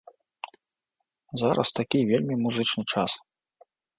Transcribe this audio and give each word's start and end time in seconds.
Зараз 1.41 1.69
такі 1.81 1.99
вельмі 2.13 2.35
музычны 2.43 2.83
час. 2.95 3.11